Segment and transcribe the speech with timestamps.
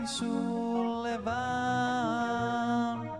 [0.00, 3.10] Hei sulle vaan.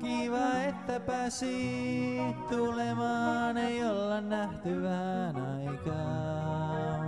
[0.00, 7.04] Kiva, että pääsit tulemaan, ei olla nähty vähän aikaa.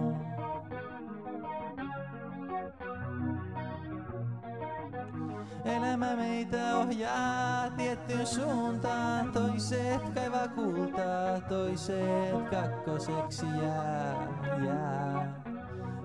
[5.64, 14.28] Elämä meitä ohjaa tiettyyn suuntaan, toiset kaivaa kultaa, toiset kakkoseksi jää,
[14.66, 15.42] jää.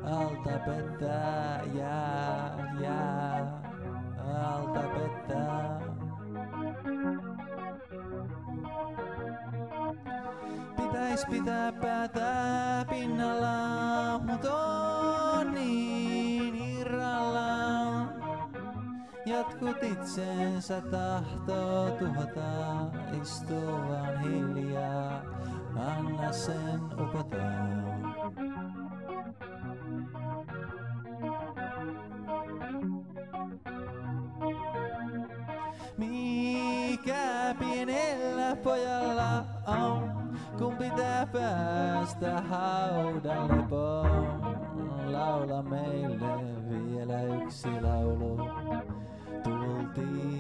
[0.03, 2.06] Alta pettää, jää,
[11.07, 18.09] Pitäis pitää päätä pinnalla, mut on niin irrallaan.
[19.25, 22.85] Jotkut itsensä tahtoo tuhota,
[23.22, 25.22] istuvan hiljaa,
[25.75, 27.38] anna sen upota.
[35.97, 40.27] Mikä pienellä pojalla on,
[40.58, 44.41] kun pitää päästä haudan lepoon.
[45.05, 46.30] Laula meille
[46.89, 48.38] vielä yksi laulu.
[49.44, 50.36] Tultiin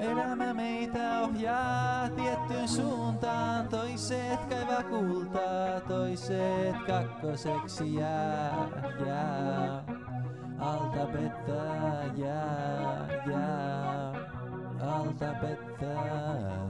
[0.00, 8.68] Elämä meitä ohjaa tiettyyn suuntaan, toiset kaivaa kultaa, toiset kakkoseksi jää,
[9.06, 9.84] jää.
[10.58, 14.12] Alta pettää, jää, jää,
[14.80, 16.67] alta pettää.